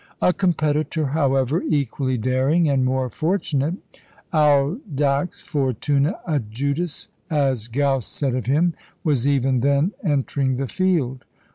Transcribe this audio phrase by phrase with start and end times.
[0.19, 3.75] A competitor, however, equally daring and more fortunate
[4.33, 11.25] audax fortunâ adjutus, as Gauss said of him was even then entering the field.